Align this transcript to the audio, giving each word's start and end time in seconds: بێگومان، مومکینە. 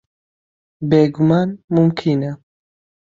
بێگومان، 0.89 1.49
مومکینە. 1.73 2.31